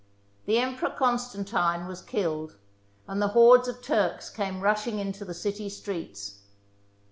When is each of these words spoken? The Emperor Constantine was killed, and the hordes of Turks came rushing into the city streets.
The 0.47 0.57
Emperor 0.57 0.89
Constantine 0.89 1.85
was 1.85 2.01
killed, 2.01 2.55
and 3.07 3.21
the 3.21 3.27
hordes 3.37 3.67
of 3.67 3.83
Turks 3.83 4.31
came 4.31 4.59
rushing 4.61 4.97
into 4.97 5.23
the 5.23 5.35
city 5.35 5.69
streets. 5.69 6.39